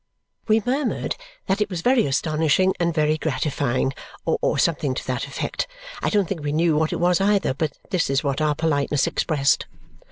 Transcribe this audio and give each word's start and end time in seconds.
We 0.47 0.63
murmured 0.65 1.15
that 1.45 1.61
it 1.61 1.69
was 1.69 1.83
very 1.83 2.07
astonishing 2.07 2.73
and 2.79 2.91
very 2.91 3.19
gratifying, 3.19 3.93
or 4.25 4.57
something 4.57 4.95
to 4.95 5.05
that 5.05 5.27
effect. 5.27 5.67
I 6.01 6.09
don't 6.09 6.27
think 6.27 6.41
we 6.41 6.51
knew 6.51 6.75
what 6.75 6.91
it 6.91 6.99
was 6.99 7.21
either, 7.21 7.53
but 7.53 7.77
this 7.91 8.09
is 8.09 8.23
what 8.23 8.41
our 8.41 8.55
politeness 8.55 9.05
expressed. 9.05 9.67